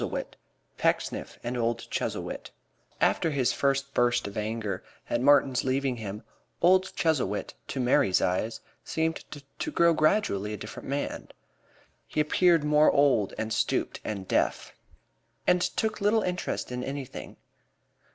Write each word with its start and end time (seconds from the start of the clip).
II 0.01 0.23
PECKSNIFF 0.79 1.37
AND 1.43 1.55
OLD 1.57 1.87
CHUZZLEWIT 1.91 2.49
After 2.99 3.29
his 3.29 3.53
first 3.53 3.93
burst 3.93 4.25
of 4.27 4.35
anger 4.35 4.83
at 5.11 5.21
Martin's 5.21 5.63
leaving 5.63 5.97
him, 5.97 6.23
old 6.59 6.91
Chuzzlewit, 6.95 7.53
to 7.67 7.79
Mary's 7.79 8.19
eyes, 8.19 8.61
seemed 8.83 9.17
to 9.59 9.69
grow 9.71 9.93
gradually 9.93 10.53
a 10.53 10.57
different 10.57 10.89
man. 10.89 11.27
He 12.07 12.19
appeared 12.19 12.63
more 12.63 12.89
old 12.91 13.35
and 13.37 13.53
stooped 13.53 13.99
and 14.03 14.27
deaf, 14.27 14.73
and 15.45 15.61
took 15.61 16.01
little 16.01 16.23
interest 16.23 16.71
in 16.71 16.83
anything. 16.83 17.37